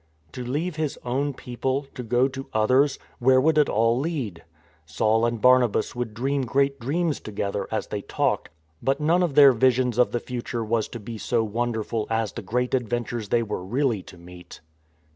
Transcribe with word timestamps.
To 0.31 0.43
leave 0.43 0.77
his 0.77 0.97
own 1.05 1.35
people, 1.35 1.85
to 1.93 2.01
go 2.01 2.27
to 2.27 2.47
others— 2.53 2.97
where 3.19 3.39
would 3.39 3.59
it 3.59 3.69
all 3.69 3.99
lead? 3.99 4.43
Saul 4.83 5.27
and 5.27 5.39
Barnabas 5.39 5.95
would 5.95 6.15
dream 6.15 6.41
great 6.43 6.79
dreams 6.79 7.19
together, 7.19 7.67
as 7.69 7.85
they 7.85 8.01
talked; 8.01 8.49
but 8.81 8.99
none 8.99 9.21
of 9.21 9.35
their 9.35 9.51
visions 9.51 9.99
of 9.99 10.11
the 10.11 10.19
future 10.19 10.65
was 10.65 10.87
to 10.87 10.99
be 10.99 11.19
so 11.19 11.43
wonderful 11.43 12.07
as 12.09 12.31
the 12.33 12.41
great 12.41 12.73
adventures 12.73 13.29
they 13.29 13.43
were 13.43 13.63
really 13.63 14.01
to 14.01 14.17
meet. 14.17 14.59